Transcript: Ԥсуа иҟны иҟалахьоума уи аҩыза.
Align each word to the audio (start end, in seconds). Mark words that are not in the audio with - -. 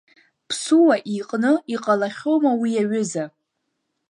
Ԥсуа 0.49 0.95
иҟны 1.17 1.51
иҟалахьоума 1.73 2.51
уи 2.61 2.71
аҩыза. 2.81 3.25